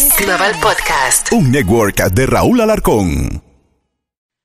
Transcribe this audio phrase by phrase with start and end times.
[0.00, 1.30] es Global Podcast.
[1.30, 3.42] Un network de Raúl Alarcón.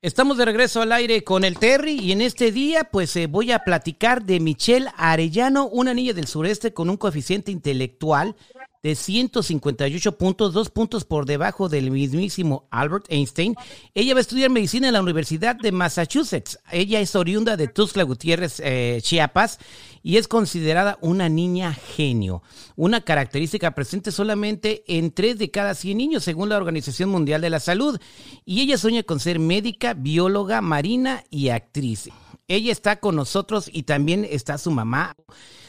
[0.02, 3.52] Estamos de regreso al aire con el Terry y en este día pues eh, voy
[3.52, 8.36] a platicar de Michelle Arellano, una niña del sureste con un coeficiente intelectual
[8.82, 13.56] de 158 puntos, dos puntos por debajo del mismísimo Albert Einstein.
[13.94, 16.58] Ella va a estudiar medicina en la Universidad de Massachusetts.
[16.70, 19.58] Ella es oriunda de Tuxtla Gutiérrez, eh, Chiapas,
[20.06, 22.40] y es considerada una niña genio,
[22.76, 27.50] una característica presente solamente en 3 de cada 100 niños, según la Organización Mundial de
[27.50, 27.98] la Salud.
[28.44, 32.08] Y ella sueña con ser médica, bióloga, marina y actriz.
[32.46, 35.16] Ella está con nosotros y también está su mamá.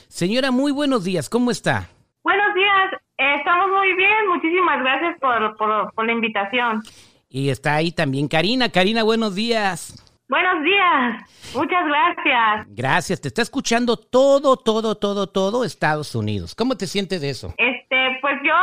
[0.08, 1.90] Señora, muy buenos días, ¿cómo está?
[2.22, 6.84] Buenos días, estamos muy bien, muchísimas gracias por, por, por la invitación.
[7.28, 8.70] Y está ahí también Karina.
[8.70, 10.07] Karina, buenos días.
[10.30, 12.68] Buenos días, muchas gracias.
[12.76, 16.54] Gracias, te está escuchando todo, todo, todo, todo Estados Unidos.
[16.54, 17.54] ¿Cómo te sientes de eso?
[17.58, 18.54] Este, pues yo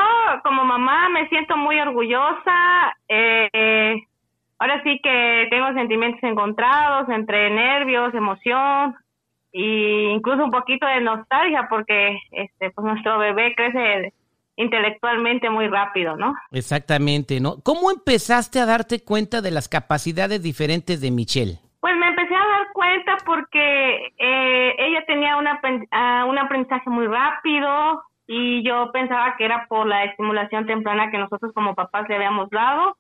[0.43, 2.95] como mamá me siento muy orgullosa.
[3.09, 3.97] Eh,
[4.59, 8.95] ahora sí que tengo sentimientos encontrados entre nervios, emoción
[9.51, 14.13] e incluso un poquito de nostalgia porque este, pues nuestro bebé crece
[14.57, 16.35] intelectualmente muy rápido, ¿no?
[16.53, 17.57] Exactamente, ¿no?
[17.63, 21.59] ¿Cómo empezaste a darte cuenta de las capacidades diferentes de Michelle?
[21.81, 28.03] Pues me empecé a dar cuenta porque eh, ella tenía uh, un aprendizaje muy rápido
[28.27, 32.51] y yo pensaba que era por la estimulación temprana que nosotros como papás le habíamos
[32.51, 32.97] dado.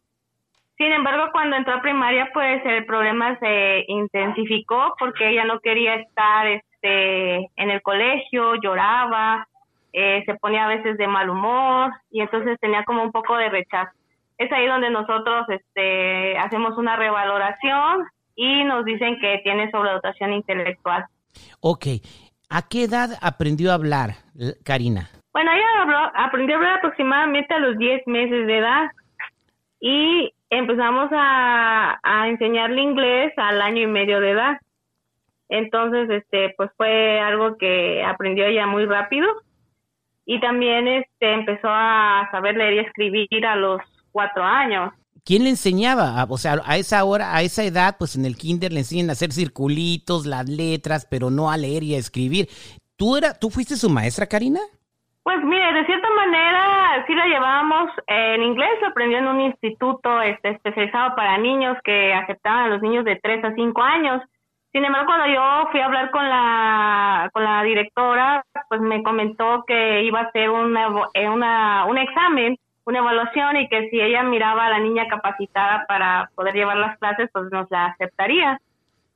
[0.76, 5.94] Sin embargo, cuando entró a primaria, pues el problema se intensificó porque ella no quería
[5.96, 9.46] estar este, en el colegio, lloraba,
[9.92, 13.50] eh, se ponía a veces de mal humor y entonces tenía como un poco de
[13.50, 13.92] rechazo.
[14.36, 18.04] Es ahí donde nosotros este, hacemos una revaloración
[18.36, 21.04] y nos dicen que tiene sobredotación intelectual.
[21.60, 21.86] Ok,
[22.50, 24.10] ¿a qué edad aprendió a hablar,
[24.64, 25.08] Karina?
[25.32, 28.90] Bueno, ella aprendió a hablar aproximadamente a los 10 meses de edad
[29.80, 34.58] y empezamos a, a enseñarle inglés al año y medio de edad.
[35.48, 39.26] Entonces, este, pues fue algo que aprendió ella muy rápido
[40.26, 43.80] y también este empezó a saber leer y escribir a los
[44.10, 44.92] cuatro años.
[45.24, 46.26] ¿Quién le enseñaba?
[46.28, 49.12] O sea, a esa hora, a esa edad, pues en el kinder le enseñan a
[49.12, 52.46] hacer circulitos, las letras, pero no a leer y a escribir.
[52.96, 54.60] ¿Tú, era, ¿tú fuiste su maestra, Karina?
[55.22, 60.20] Pues mire, de cierta manera sí la llevábamos en inglés, lo aprendió en un instituto
[60.20, 64.20] este, especializado para niños que aceptaban a los niños de 3 a 5 años.
[64.72, 69.64] Sin embargo, cuando yo fui a hablar con la, con la directora, pues me comentó
[69.66, 74.22] que iba a hacer una, eh, una, un examen, una evaluación y que si ella
[74.22, 78.60] miraba a la niña capacitada para poder llevar las clases, pues nos la aceptaría.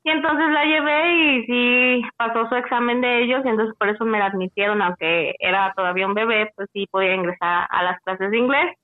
[0.05, 4.05] Y entonces la llevé y sí pasó su examen de ellos y entonces por eso
[4.05, 8.31] me la admitieron, aunque era todavía un bebé, pues sí podía ingresar a las clases
[8.31, 8.77] de inglés.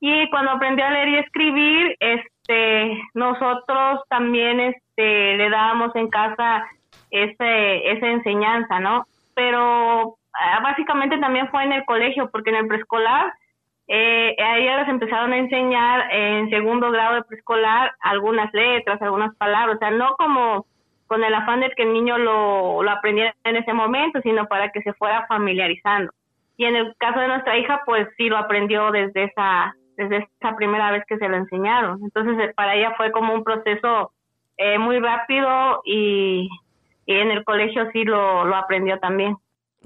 [0.00, 6.64] Y cuando aprendió a leer y escribir, este, nosotros también este, le dábamos en casa
[7.10, 9.06] ese, esa enseñanza, ¿no?
[9.34, 13.32] Pero ah, básicamente también fue en el colegio, porque en el preescolar
[13.88, 19.34] eh, a ella les empezaron a enseñar en segundo grado de preescolar algunas letras, algunas
[19.36, 20.66] palabras, o sea, no como
[21.06, 24.70] con el afán de que el niño lo, lo aprendiera en ese momento, sino para
[24.70, 26.12] que se fuera familiarizando.
[26.56, 30.56] Y en el caso de nuestra hija, pues sí lo aprendió desde esa desde esa
[30.56, 32.00] primera vez que se lo enseñaron.
[32.02, 34.12] Entonces, eh, para ella fue como un proceso
[34.56, 36.48] eh, muy rápido y,
[37.06, 39.36] en el colegio sí lo, lo aprendió también.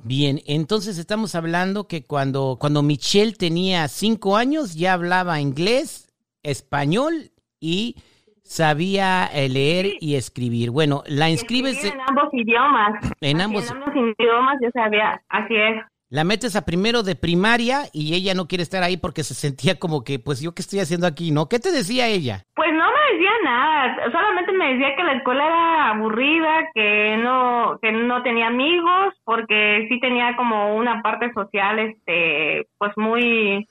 [0.04, 7.30] Bien, entonces estamos hablando que cuando, cuando Michelle tenía cinco años ya hablaba inglés, español
[7.60, 7.96] y
[8.42, 10.70] sabía eh, leer y escribir.
[10.70, 11.84] Bueno, la inscribes...
[11.84, 13.12] En ambos idiomas.
[13.20, 13.70] En ambos...
[13.70, 18.32] En ambos idiomas yo sabía, así es la metes a primero de primaria y ella
[18.32, 21.30] no quiere estar ahí porque se sentía como que, pues yo qué estoy haciendo aquí,
[21.30, 21.48] ¿no?
[21.48, 22.44] ¿Qué te decía ella?
[22.54, 27.78] Pues no me decía nada, solamente me decía que la escuela era aburrida, que no,
[27.80, 33.68] que no tenía amigos, porque sí tenía como una parte social, este, pues muy,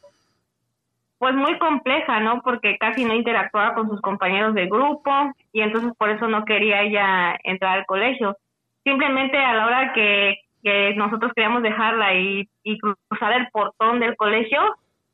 [1.20, 2.42] pues muy compleja, ¿no?
[2.42, 5.12] Porque casi no interactuaba con sus compañeros de grupo
[5.54, 8.38] y entonces por eso no quería ella entrar al colegio.
[8.84, 12.50] Simplemente a la hora que que nosotros queríamos dejarla y
[12.80, 14.60] cruzar el portón del colegio,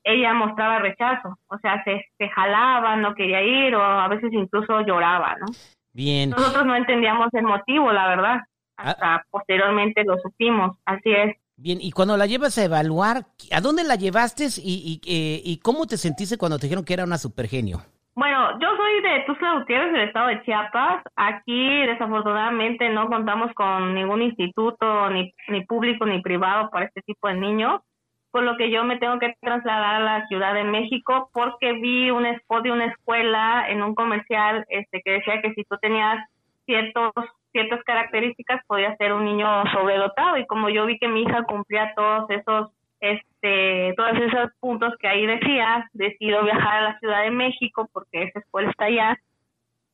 [0.04, 4.82] ella mostraba rechazo, o sea, se, se jalaba, no quería ir o a veces incluso
[4.82, 5.46] lloraba, ¿no?
[5.94, 6.32] Bien.
[6.32, 8.42] Nosotros no entendíamos el motivo, la verdad.
[8.78, 8.92] Ah.
[8.92, 11.38] Hasta posteriormente lo supimos, así es.
[11.56, 15.60] Bien, y cuando la llevas a evaluar, ¿a dónde la llevaste y, y, eh, y
[15.60, 17.82] cómo te sentiste cuando te dijeron que era una supergenio?
[18.16, 21.04] Bueno, yo soy de Tuxtla Gutiérrez, del estado de Chiapas.
[21.16, 27.28] Aquí, desafortunadamente, no contamos con ningún instituto, ni, ni público ni privado, para este tipo
[27.28, 27.82] de niños.
[28.34, 32.10] Por lo que yo me tengo que trasladar a la Ciudad de México porque vi
[32.10, 36.18] un spot de una escuela en un comercial este que decía que si tú tenías
[36.66, 37.14] ciertos
[37.52, 40.38] ciertas características podías ser un niño sobredotado.
[40.38, 42.72] Y como yo vi que mi hija cumplía todos esos
[43.02, 48.24] este todos esos puntos que ahí decía decido viajar a la Ciudad de México porque
[48.24, 49.20] esa escuela está allá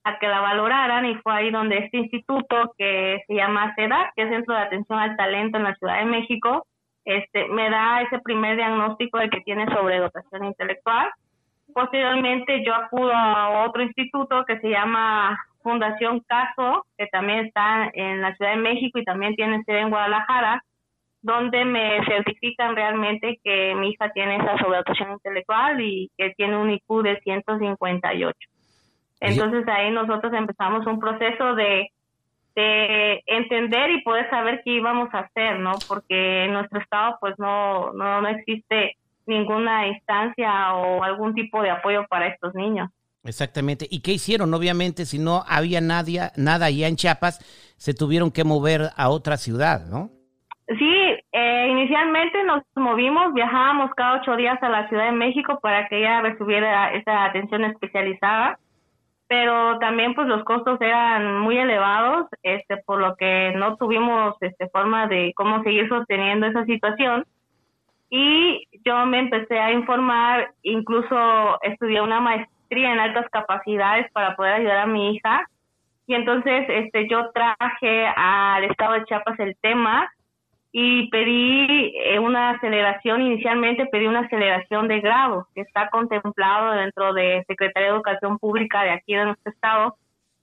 [0.05, 1.05] a que la valoraran.
[1.05, 4.97] Y fue ahí donde este instituto que se llama CEDAC, que es Centro de Atención
[4.97, 6.65] al Talento en la Ciudad de México,
[7.05, 11.09] este, me da ese primer diagnóstico de que tiene sobredotación intelectual.
[11.73, 18.21] Posteriormente yo acudo a otro instituto que se llama Fundación Caso, que también está en
[18.21, 20.63] la Ciudad de México y también tiene sede en Guadalajara,
[21.21, 26.71] donde me certifican realmente que mi hija tiene esa sobredotación intelectual y que tiene un
[26.71, 28.37] IQ de 158.
[29.21, 31.89] Entonces ahí nosotros empezamos un proceso de
[32.55, 35.73] de entender y poder saber qué íbamos a hacer, ¿no?
[35.87, 41.69] Porque en nuestro estado pues no, no, no existe ninguna instancia o algún tipo de
[41.69, 42.89] apoyo para estos niños.
[43.23, 43.85] Exactamente.
[43.89, 44.53] ¿Y qué hicieron?
[44.53, 47.39] Obviamente, si no había nadie, nada allá en Chiapas,
[47.77, 50.09] se tuvieron que mover a otra ciudad, ¿no?
[50.77, 50.95] Sí,
[51.31, 55.97] eh, inicialmente nos movimos, viajábamos cada ocho días a la Ciudad de México para que
[55.97, 58.59] ella recibiera esa atención especializada
[59.29, 64.67] pero también pues los costos eran muy elevados, este, por lo que no tuvimos este,
[64.69, 67.27] forma de cómo seguir sosteniendo esa situación.
[68.09, 74.55] Y yo me empecé a informar, incluso estudié una maestría en altas capacidades para poder
[74.55, 75.47] ayudar a mi hija.
[76.07, 80.09] Y entonces este, yo traje al estado de Chiapas el tema
[80.71, 87.13] y pedí eh, una aceleración, inicialmente pedí una aceleración de grado que está contemplado dentro
[87.13, 89.95] de Secretaría de Educación Pública de aquí de nuestro estado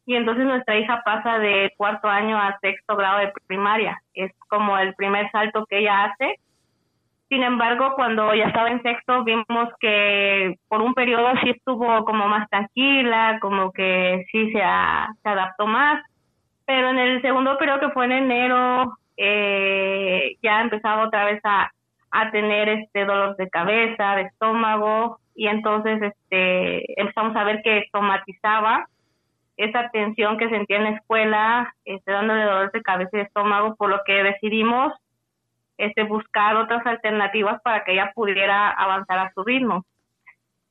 [0.05, 4.78] y entonces nuestra hija pasa de cuarto año a sexto grado de primaria, es como
[4.78, 6.37] el primer salto que ella hace.
[7.28, 12.28] Sin embargo, cuando ya estaba en sexto vimos que por un periodo sí estuvo como
[12.28, 16.05] más tranquila, como que sí se, se adaptó más,
[16.64, 21.71] pero en el segundo periodo que fue en enero, eh, ya empezaba otra vez a,
[22.11, 27.85] a tener este dolor de cabeza, de estómago, y entonces este empezamos a ver que
[27.93, 28.87] somatizaba
[29.57, 33.75] esa tensión que sentía en la escuela, este, dándole dolor de cabeza y de estómago,
[33.77, 34.93] por lo que decidimos
[35.79, 39.85] este, buscar otras alternativas para que ella pudiera avanzar a su ritmo.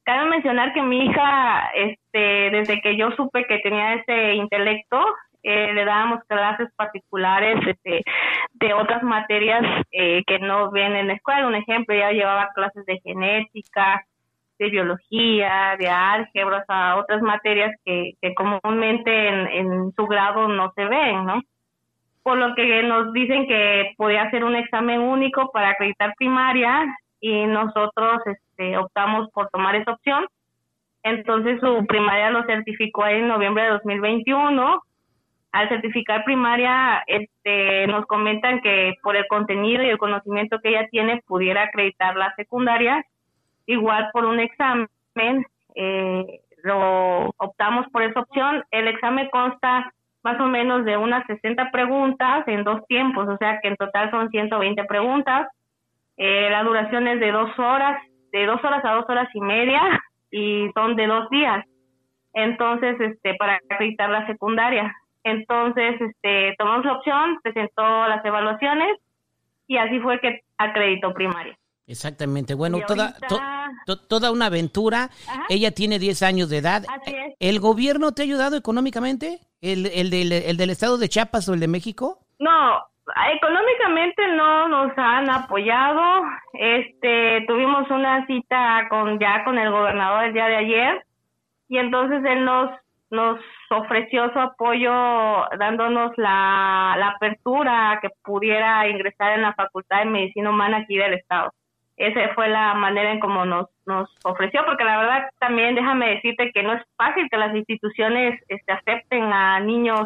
[0.03, 5.03] Cabe mencionar que mi hija, este, desde que yo supe que tenía ese intelecto,
[5.47, 8.01] eh, le dábamos clases particulares este,
[8.53, 9.61] de otras materias
[9.91, 11.45] eh, que no ven en la escuela.
[11.45, 14.03] Un ejemplo, ella llevaba clases de genética,
[14.57, 20.47] de biología, de álgebra, o sea, otras materias que, que comúnmente en, en, su grado
[20.47, 21.41] no se ven, ¿no?
[22.23, 26.85] Por lo que nos dicen que podía hacer un examen único para acreditar primaria
[27.19, 30.25] y nosotros este, optamos por tomar esa opción.
[31.03, 34.81] Entonces su primaria lo certificó en noviembre de 2021
[35.55, 40.89] al certificar primaria, este, nos comentan que por el contenido y el conocimiento que ella
[40.91, 43.05] tiene pudiera acreditar la secundaria.
[43.65, 48.65] Igual por un examen, eh, lo optamos por esa opción.
[48.69, 49.93] El examen consta
[50.23, 54.11] más o menos de unas 60 preguntas en dos tiempos, o sea que en total
[54.11, 55.47] son 120 preguntas.
[56.17, 57.97] Eh, la duración es de dos horas,
[58.33, 59.81] de dos horas a dos horas y media
[60.31, 61.65] y son de dos días.
[62.33, 64.93] Entonces, este, para acreditar la secundaria.
[65.25, 68.99] Entonces, este, tomamos la opción, presentó las evaluaciones
[69.67, 71.57] y así fue que acreditó primaria.
[71.87, 72.53] Exactamente.
[72.53, 73.15] Bueno, toda,
[74.07, 75.09] toda una aventura.
[75.49, 76.83] Ella tiene 10 años de edad.
[77.39, 79.39] ¿El gobierno te ha ayudado económicamente?
[79.61, 82.19] ¿El, el, del, ¿El del estado de Chiapas o el de México?
[82.37, 82.83] No,
[83.35, 86.23] económicamente no nos han apoyado.
[86.53, 91.05] Este, tuvimos una cita con ya con el gobernador el día de ayer
[91.67, 92.69] y entonces él nos
[93.15, 94.91] nos ofreció su apoyo
[95.57, 101.51] dándonos la, apertura que pudiera ingresar en la Facultad de Medicina Humana aquí del Estado.
[101.97, 106.51] Esa fue la manera en cómo nos, nos ofreció, porque la verdad también déjame decirte
[106.53, 110.01] que no es fácil que las instituciones este, acepten a niños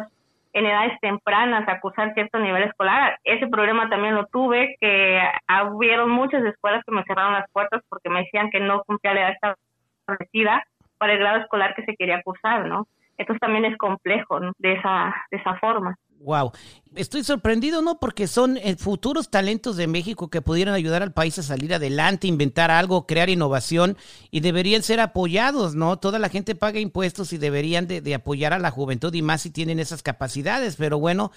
[0.52, 3.18] en edades tempranas a cursar cierto nivel escolar.
[3.24, 5.20] Ese problema también lo tuve, que
[5.72, 9.20] hubieron muchas escuelas que me cerraron las puertas porque me decían que no cumplía la
[9.20, 9.56] edad
[10.06, 10.64] establecida
[10.98, 12.86] para el grado escolar que se quería cursar, ¿no?
[13.20, 14.52] Entonces también es complejo ¿no?
[14.56, 15.94] de, esa, de esa forma.
[16.20, 16.52] Wow,
[16.94, 17.98] estoy sorprendido, ¿no?
[18.00, 22.28] Porque son eh, futuros talentos de México que pudieran ayudar al país a salir adelante,
[22.28, 23.98] inventar algo, crear innovación
[24.30, 25.98] y deberían ser apoyados, ¿no?
[25.98, 29.42] Toda la gente paga impuestos y deberían de, de apoyar a la juventud y más
[29.42, 30.76] si tienen esas capacidades.
[30.76, 31.30] Pero bueno,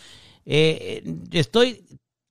[0.45, 1.83] eh, estoy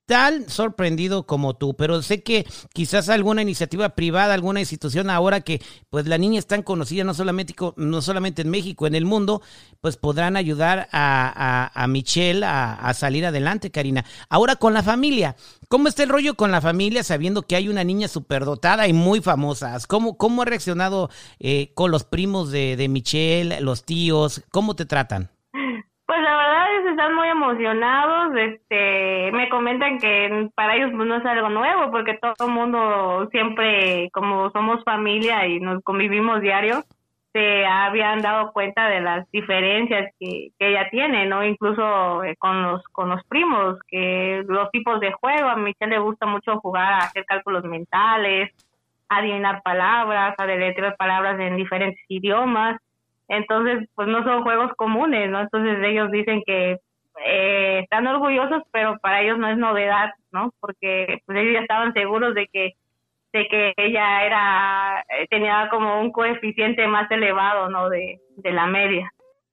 [0.07, 5.61] tan sorprendido como tú, pero sé que quizás alguna iniciativa privada, alguna institución ahora que
[5.91, 9.43] pues la niña es tan conocida no solamente, no solamente en México, en el mundo,
[9.81, 14.05] pues podrán ayudar a, a, Michelle a, salir adelante, Karina.
[14.29, 15.37] Ahora con la familia,
[15.69, 19.21] ¿cómo está el rollo con la familia sabiendo que hay una niña superdotada y muy
[19.21, 19.79] famosa?
[19.89, 24.43] ¿Cómo, cómo ha reaccionado eh, con los primos de, de Michelle, los tíos?
[24.51, 25.31] ¿Cómo te tratan?
[26.13, 31.09] Pues la verdad es que están muy emocionados, este, me comentan que para ellos pues,
[31.09, 36.41] no es algo nuevo porque todo el mundo siempre, como somos familia y nos convivimos
[36.41, 36.85] diario,
[37.33, 41.45] se habían dado cuenta de las diferencias que, ella tiene, ¿no?
[41.45, 45.99] Incluso eh, con los con los primos, que los tipos de juego, a Michelle le
[45.99, 48.53] gusta mucho jugar a hacer cálculos mentales,
[49.09, 52.81] a adivinar palabras, a deletrear palabras en diferentes idiomas
[53.33, 55.41] entonces pues no son juegos comunes, ¿no?
[55.41, 56.79] Entonces ellos dicen que
[57.25, 60.53] eh, están orgullosos, pero para ellos no es novedad, ¿no?
[60.61, 62.73] Porque pues ellos ya estaban seguros de que
[63.33, 67.89] de que ella era eh, tenía como un coeficiente más elevado, ¿no?
[67.89, 69.11] De, de la media.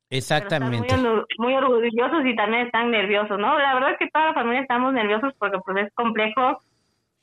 [0.10, 0.98] Exactamente.
[0.98, 3.58] Muy, muy, orgullosos y también están nerviosos, ¿no?
[3.60, 6.62] La verdad es que toda la familia estamos nerviosos porque pues es complejo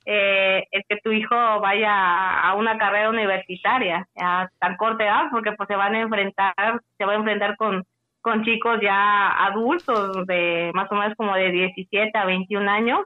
[0.09, 5.51] eh, el que tu hijo vaya a una carrera universitaria a tan corta edad, porque
[5.53, 7.85] pues se van a enfrentar, se va a enfrentar con,
[8.27, 12.99] con chicos ya adultos de más o menos como de 17 a 21 años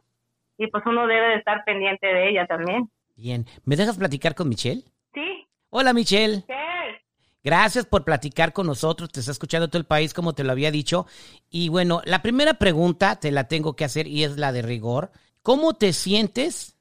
[0.57, 2.91] y pues uno debe de estar pendiente de ella también.
[3.17, 4.83] Bien, ¿me dejas platicar con Michelle?
[5.13, 5.47] Sí.
[5.69, 6.43] Hola Michelle.
[7.45, 9.13] Gracias por platicar con nosotros.
[9.13, 11.05] Te está escuchando todo el país, como te lo había dicho.
[11.51, 15.11] Y bueno, la primera pregunta te la tengo que hacer y es la de rigor.
[15.43, 16.81] ¿Cómo te sientes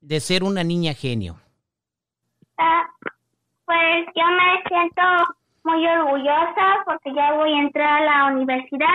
[0.00, 1.36] de ser una niña genio?
[2.56, 2.86] Ah,
[3.66, 5.02] pues yo me siento
[5.64, 8.86] muy orgullosa porque ya voy a entrar a la universidad.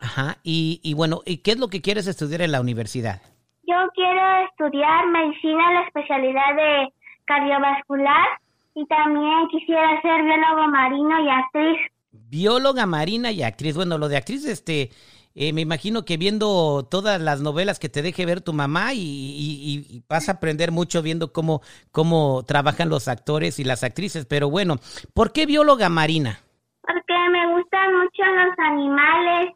[0.00, 3.22] Ajá, y, y bueno, ¿y qué es lo que quieres estudiar en la universidad?
[3.66, 6.92] Yo quiero estudiar medicina, la especialidad de
[7.24, 8.26] cardiovascular
[8.74, 11.78] y también quisiera ser biólogo marino y actriz.
[12.10, 13.76] Bióloga marina y actriz.
[13.76, 14.90] Bueno, lo de actriz, este,
[15.36, 20.04] eh, me imagino que viendo todas las novelas que te deje ver tu mamá y,
[20.08, 21.60] vas a aprender mucho viendo cómo,
[21.90, 24.26] cómo trabajan los actores y las actrices.
[24.26, 24.76] Pero bueno,
[25.12, 26.38] ¿por qué bióloga marina?
[26.82, 29.54] Porque me gustan mucho los animales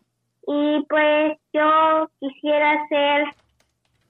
[0.49, 3.23] y pues yo quisiera ser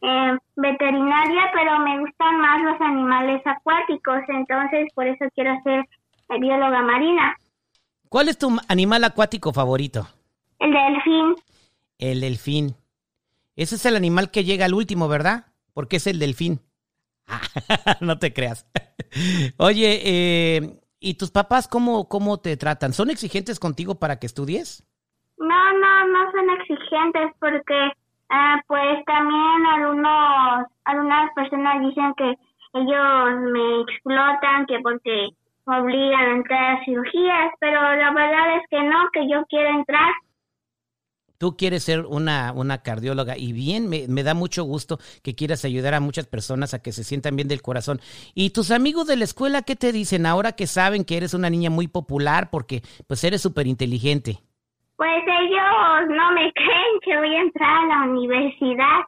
[0.00, 5.84] eh, veterinaria, pero me gustan más los animales acuáticos, entonces por eso quiero ser
[6.40, 7.36] bióloga marina.
[8.08, 10.06] ¿Cuál es tu animal acuático favorito?
[10.60, 11.34] El delfín.
[11.98, 12.76] El delfín.
[13.56, 15.46] Ese es el animal que llega al último, ¿verdad?
[15.74, 16.60] Porque es el delfín.
[18.00, 18.66] no te creas.
[19.58, 22.92] Oye, eh, ¿y tus papás cómo, cómo te tratan?
[22.92, 24.86] ¿Son exigentes contigo para que estudies?
[25.38, 27.92] No, no, no son exigentes porque
[28.30, 32.34] ah, pues también algunos, algunas personas dicen que
[32.74, 35.30] ellos me explotan, que porque
[35.66, 39.70] me obligan a entrar a cirugías, pero la verdad es que no, que yo quiero
[39.70, 40.12] entrar
[41.38, 45.64] Tú quieres ser una, una cardióloga y bien, me, me, da mucho gusto que quieras
[45.64, 48.00] ayudar a muchas personas a que se sientan bien del corazón.
[48.34, 51.48] ¿Y tus amigos de la escuela qué te dicen ahora que saben que eres una
[51.48, 54.40] niña muy popular porque pues eres súper inteligente?
[54.96, 59.06] Pues ellos no me creen que voy a entrar a la universidad.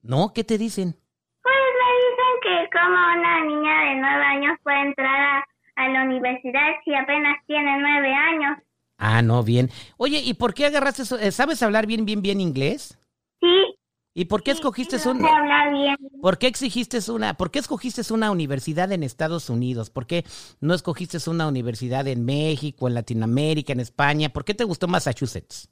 [0.00, 0.32] ¿No?
[0.34, 0.94] ¿Qué te dicen?
[1.42, 6.04] Pues me dicen que como una niña de nueve años puede entrar a, a la
[6.04, 8.58] universidad si apenas tiene nueve años.
[8.98, 9.70] Ah, no, bien.
[9.96, 11.18] Oye, ¿y por qué agarraste eso?
[11.18, 12.98] Eh, ¿Sabes hablar bien, bien, bien inglés?
[13.40, 13.76] Sí.
[14.14, 15.28] ¿Y por qué escogiste sí, una?
[15.28, 15.96] hablar bien.
[16.22, 17.34] ¿Por qué exigiste una?
[17.34, 19.90] ¿Por qué escogiste una universidad en Estados Unidos?
[19.90, 20.24] ¿Por qué
[20.60, 24.30] no escogiste una universidad en México, en Latinoamérica, en España?
[24.30, 25.68] ¿Por qué te gustó Massachusetts?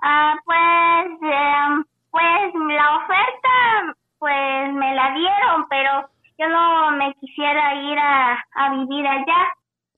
[0.00, 7.74] Ah, pues, em, pues la oferta, pues me la dieron, pero yo no me quisiera
[7.90, 9.48] ir a, a vivir allá.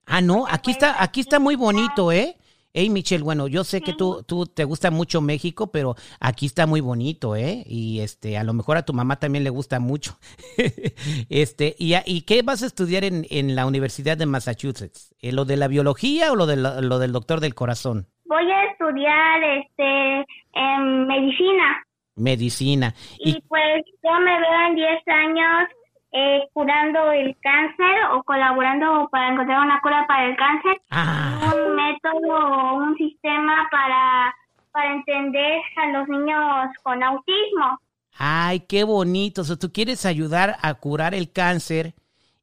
[0.06, 2.36] Ah, no, aquí está, aquí está muy bonito, ¿eh?
[2.76, 6.66] Hey Michelle, bueno, yo sé que tú, tú te gusta mucho México, pero aquí está
[6.66, 7.62] muy bonito, ¿eh?
[7.66, 10.18] Y este, a lo mejor a tu mamá también le gusta mucho.
[11.30, 15.14] este, y, ¿y qué vas a estudiar en, en la Universidad de Massachusetts?
[15.20, 18.08] ¿Eh, ¿Lo de la biología o lo, de lo del doctor del corazón?
[18.24, 21.86] Voy a estudiar este en medicina.
[22.16, 22.92] Medicina.
[23.20, 25.68] Y, y pues yo me veo en 10 años
[26.16, 30.80] eh, curando el cáncer o colaborando para encontrar una cura para el cáncer.
[30.90, 31.52] Ah.
[31.52, 34.32] Un método, un sistema para,
[34.70, 37.80] para entender a los niños con autismo.
[38.16, 39.42] Ay, qué bonito.
[39.42, 41.94] O sea, tú quieres ayudar a curar el cáncer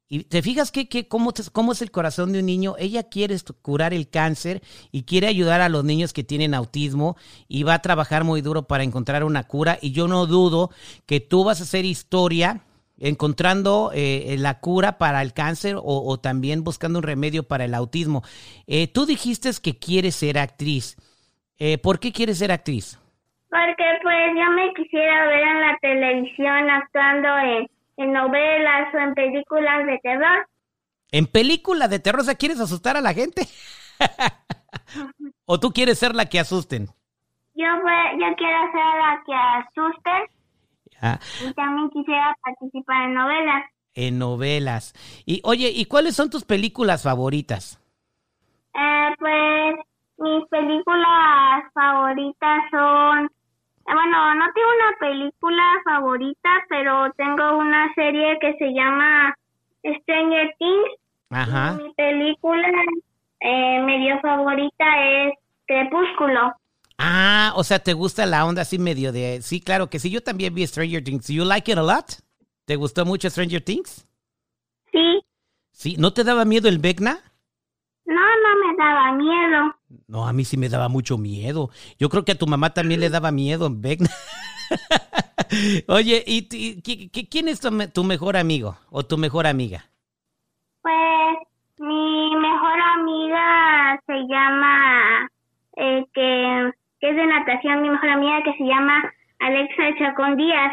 [0.06, 2.74] Y te fijas que, que cómo, cómo, es el corazón de un niño.
[2.78, 4.60] Ella quiere curar el cáncer
[4.90, 7.16] y quiere ayudar a los niños que tienen autismo
[7.48, 9.78] y va a trabajar muy duro para encontrar una cura.
[9.80, 10.68] Y yo no dudo
[11.06, 12.60] que tú vas a hacer historia
[13.02, 18.22] encontrando eh, la cura para el cáncer o, también buscando un remedio para el autismo.
[18.66, 20.96] Eh, tú dijiste que quieres ser actriz.
[21.58, 22.98] Eh, ¿Por qué quieres ser actriz?
[23.50, 29.86] Porque pues yo me quisiera ver en la televisión actuando en, novelas o en películas
[29.86, 30.46] de terror.
[31.10, 32.20] ¿En películas de terror?
[32.20, 33.42] O sea, ¿quieres asustar a la gente?
[35.44, 36.86] ¿O tú quieres ser la que asusten?
[37.54, 40.41] Yo, pues, yo quiero ser la que asusten.
[41.44, 43.64] Y también quisiera participar en novelas.
[43.94, 44.94] En novelas.
[45.26, 47.78] Y oye, ¿y cuáles son tus películas favoritas?
[48.74, 49.74] Eh, pues
[50.18, 58.38] mis películas favoritas son, eh, bueno, no tengo una película favorita, pero tengo una serie
[58.40, 59.34] que se llama
[59.82, 60.98] Stranger Things.
[61.34, 61.78] Ajá.
[61.82, 62.68] mi película
[63.40, 65.34] eh, medio favorita es
[65.66, 66.54] Crepúsculo.
[66.98, 69.40] Ah, o sea, ¿te gusta la onda así medio de...
[69.42, 71.28] Sí, claro que sí, yo también vi Stranger Things.
[71.28, 72.12] You like it a lot?
[72.64, 74.06] ¿Te gustó mucho Stranger Things?
[74.92, 75.20] Sí.
[75.70, 75.96] ¿Sí?
[75.98, 77.18] ¿No te daba miedo el Vecna?
[78.04, 79.74] No, no me daba miedo.
[80.06, 81.70] No, a mí sí me daba mucho miedo.
[81.98, 84.10] Yo creo que a tu mamá también le daba miedo el Vecna.
[85.88, 86.48] Oye, ¿y,
[87.28, 89.84] quién es tu, mejor amigo o tu mejor amiga?
[90.82, 91.38] Pues
[91.78, 95.28] mi mejor amiga se llama
[95.76, 100.72] eh, que que es de natación, mi mejor amiga que se llama Alexa Chacón Díaz.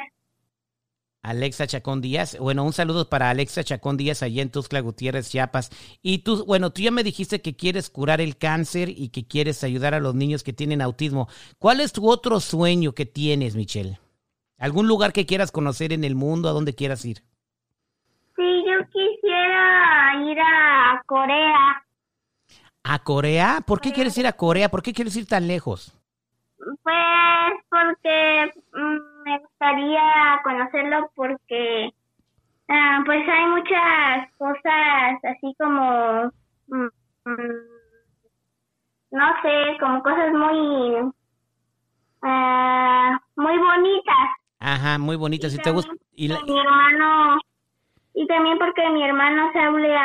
[1.24, 2.38] Alexa Chacón Díaz.
[2.40, 5.72] Bueno, un saludo para Alexa Chacón Díaz allá en Tuxtla Gutiérrez, Chiapas.
[6.04, 9.64] Y tú, bueno, tú ya me dijiste que quieres curar el cáncer y que quieres
[9.64, 11.28] ayudar a los niños que tienen autismo.
[11.58, 13.98] ¿Cuál es tu otro sueño que tienes, Michelle?
[14.60, 16.48] ¿Algún lugar que quieras conocer en el mundo?
[16.48, 17.24] ¿A dónde quieras ir?
[18.36, 21.84] Sí, yo quisiera ir a Corea.
[22.84, 23.64] ¿A Corea?
[23.66, 24.70] ¿Por qué quieres ir a Corea?
[24.70, 25.99] ¿Por qué quieres ir tan lejos?
[26.84, 31.92] Pues porque mm, me gustaría conocerlo porque
[32.70, 36.32] ah, pues hay muchas cosas así como
[36.68, 36.90] mm,
[37.26, 37.80] mm,
[39.12, 41.12] no sé, como cosas muy
[42.22, 44.30] ah, muy bonitas.
[44.60, 45.54] Ajá, muy bonitas.
[45.54, 47.40] Y, te gusta y mi hermano
[48.14, 49.96] y también porque mi hermano sabe,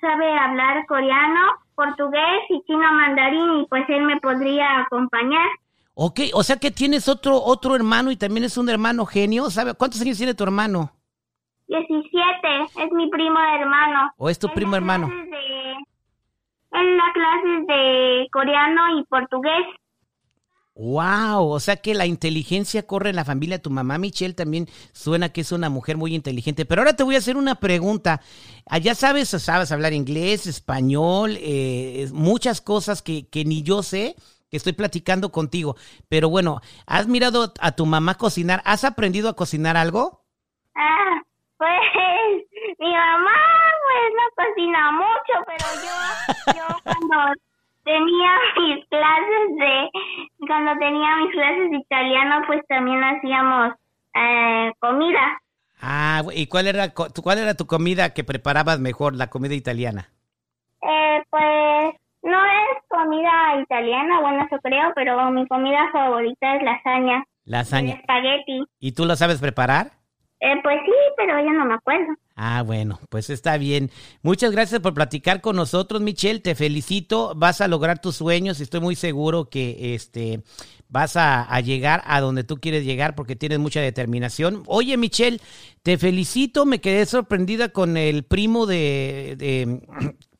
[0.00, 1.40] sabe hablar coreano,
[1.74, 5.48] portugués y chino mandarín y pues él me podría acompañar.
[5.94, 9.48] Ok, o sea que tienes otro, otro hermano y también es un hermano genio.
[9.50, 10.92] ¿Sabe cuántos años tiene tu hermano?
[11.68, 14.12] 17, es mi primo hermano.
[14.16, 15.10] ¿O es tu primo hermano?
[16.74, 19.64] en la clases de coreano y portugués.
[20.76, 23.62] Wow, o sea que la inteligencia corre en la familia.
[23.62, 26.64] Tu mamá Michelle también suena que es una mujer muy inteligente.
[26.64, 28.20] Pero ahora te voy a hacer una pregunta.
[28.66, 34.16] Allá sabes, sabes hablar inglés, español, eh, muchas cosas que, que ni yo sé
[34.56, 35.76] estoy platicando contigo.
[36.08, 38.62] Pero bueno, ¿has mirado a tu mamá cocinar?
[38.64, 40.24] ¿Has aprendido a cocinar algo?
[40.74, 41.22] Ah,
[41.56, 41.80] pues
[42.78, 47.40] mi mamá pues no cocina mucho, pero yo, yo cuando
[47.84, 49.90] tenía mis clases de,
[50.46, 53.74] cuando tenía mis clases de italiano, pues también hacíamos
[54.14, 55.40] eh, comida.
[55.80, 60.13] Ah, ¿y cuál era, cuál era tu comida que preparabas mejor, la comida italiana?
[63.14, 67.24] Comida italiana, bueno, eso creo, pero mi comida favorita es lasaña.
[67.44, 67.94] Lasaña.
[67.94, 68.64] espagueti.
[68.80, 69.92] ¿Y tú lo sabes preparar?
[70.40, 72.14] Eh, pues sí, pero ya no me acuerdo.
[72.36, 73.90] Ah, bueno, pues está bien.
[74.22, 76.40] Muchas gracias por platicar con nosotros, Michelle.
[76.40, 77.32] Te felicito.
[77.36, 78.60] Vas a lograr tus sueños.
[78.60, 80.42] Estoy muy seguro que este
[80.88, 84.62] vas a, llegar a donde tú quieres llegar porque tienes mucha determinación.
[84.66, 85.40] Oye, Michelle,
[85.82, 86.66] te felicito.
[86.66, 89.80] Me quedé sorprendida con el primo de, de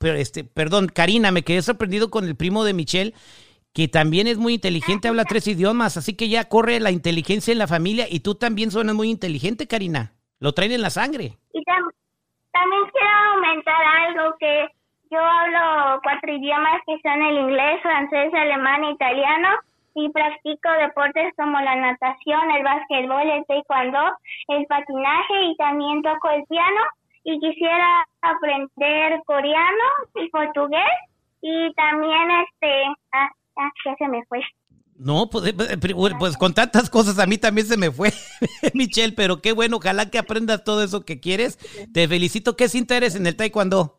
[0.04, 3.14] este, perdón, Karina, me quedé sorprendido con el primo de Michelle
[3.74, 7.58] que también es muy inteligente, habla tres idiomas, así que ya corre la inteligencia en
[7.58, 10.12] la familia y tú también suenas muy inteligente, Karina.
[10.38, 11.34] Lo traen en la sangre.
[11.52, 11.62] Y
[12.52, 14.68] también quiero aumentar algo que
[15.10, 19.48] yo hablo cuatro idiomas que son el inglés, francés, alemán italiano
[19.96, 24.16] y practico deportes como la natación, el básquetbol, el taekwondo,
[24.48, 26.80] el patinaje y también toco el piano
[27.24, 29.84] y quisiera aprender coreano
[30.14, 30.80] y portugués
[31.40, 34.40] y también este ah, ah ya se me fue.
[34.96, 38.12] No, pues, eh, eh, pues con tantas cosas a mí también se me fue,
[38.74, 41.58] Michelle, pero qué bueno, ojalá que aprendas todo eso que quieres.
[41.92, 42.56] Te felicito.
[42.56, 43.98] ¿Qué cinta eres en el taekwondo?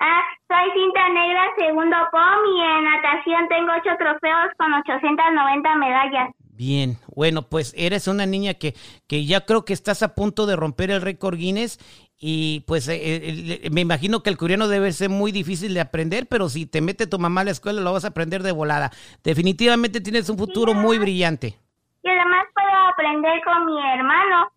[0.00, 6.34] Ah, soy cinta negra, segundo POM y en natación tengo ocho trofeos con 890 medallas.
[6.56, 8.74] Bien, bueno, pues eres una niña que,
[9.08, 11.78] que ya creo que estás a punto de romper el récord Guinness
[12.18, 16.26] y pues eh, eh, me imagino que el coreano debe ser muy difícil de aprender,
[16.26, 18.92] pero si te mete tu mamá a la escuela lo vas a aprender de volada.
[19.22, 21.58] Definitivamente tienes un futuro muy brillante.
[22.02, 24.52] Y además puedo aprender con mi hermano.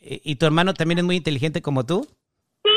[0.00, 2.06] Eh, ¿Y tu hermano también es muy inteligente como tú?
[2.62, 2.70] Sí.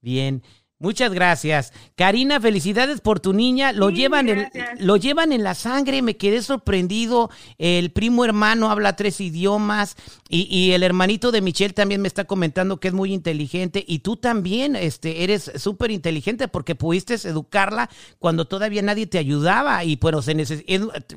[0.00, 0.42] Bien.
[0.82, 1.72] Muchas gracias.
[1.96, 3.70] Karina, felicidades por tu niña.
[3.72, 4.48] Lo llevan en,
[4.80, 7.30] lo llevan en la sangre, me quedé sorprendido.
[7.56, 9.94] El primo hermano habla tres idiomas
[10.28, 14.00] y, y el hermanito de Michelle también me está comentando que es muy inteligente y
[14.00, 19.94] tú también este, eres súper inteligente porque pudiste educarla cuando todavía nadie te ayudaba y
[19.94, 20.34] bueno, se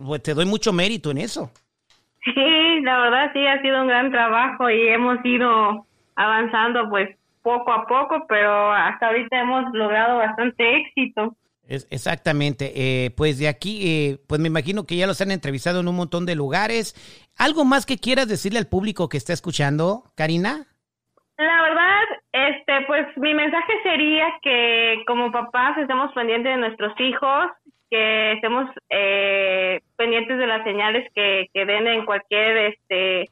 [0.06, 1.50] pues, te doy mucho mérito en eso.
[2.24, 7.10] Sí, la verdad sí ha sido un gran trabajo y hemos ido avanzando pues
[7.46, 11.38] poco a poco, pero hasta ahorita hemos logrado bastante éxito.
[11.68, 15.80] Es, exactamente, eh, pues de aquí, eh, pues me imagino que ya los han entrevistado
[15.80, 16.96] en un montón de lugares.
[17.38, 20.66] ¿Algo más que quieras decirle al público que está escuchando, Karina?
[21.38, 27.52] La verdad, este, pues mi mensaje sería que como papás estemos pendientes de nuestros hijos,
[27.92, 33.30] que estemos eh, pendientes de las señales que, que den en cualquier este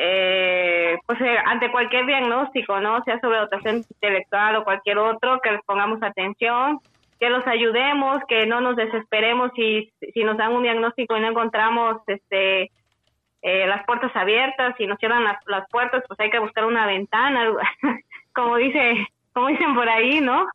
[0.00, 3.02] eh, pues eh, ante cualquier diagnóstico, ¿no?
[3.02, 6.78] Sea sobre dotación intelectual o cualquier otro, que les pongamos atención,
[7.18, 11.26] que los ayudemos, que no nos desesperemos si, si nos dan un diagnóstico y no
[11.26, 12.70] encontramos este
[13.42, 16.86] eh, las puertas abiertas, si nos cierran las, las puertas, pues hay que buscar una
[16.86, 17.50] ventana,
[18.32, 20.46] como dice, como dicen por ahí, ¿no?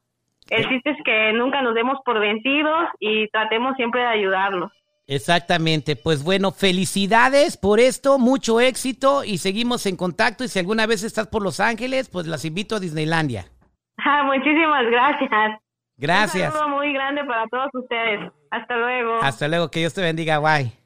[0.50, 4.72] El chiste es que nunca nos demos por vencidos y tratemos siempre de ayudarlos.
[5.08, 10.86] Exactamente, pues bueno, felicidades por esto, mucho éxito y seguimos en contacto y si alguna
[10.86, 13.46] vez estás por Los Ángeles, pues las invito a Disneylandia.
[13.98, 15.60] Ah, muchísimas gracias.
[15.98, 16.54] Gracias.
[16.54, 18.32] Un saludo muy grande para todos ustedes.
[18.50, 19.22] Hasta luego.
[19.22, 20.83] Hasta luego, que Dios te bendiga, bye.